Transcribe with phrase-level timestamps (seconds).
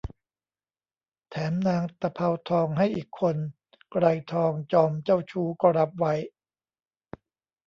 [1.29, 3.35] แถมนางตะเภาทองให้อีกคน
[3.91, 6.13] ไกรทองจอมเจ้าชู้ก็รับไว้